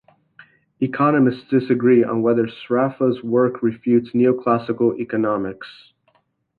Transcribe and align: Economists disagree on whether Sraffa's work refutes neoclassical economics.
Economists 0.79 1.47
disagree 1.51 2.03
on 2.03 2.23
whether 2.23 2.47
Sraffa's 2.47 3.21
work 3.23 3.61
refutes 3.61 4.13
neoclassical 4.13 4.97
economics. 4.99 5.93